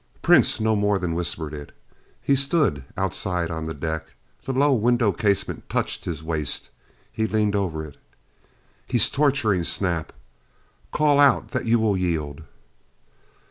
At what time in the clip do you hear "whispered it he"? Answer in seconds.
1.13-2.35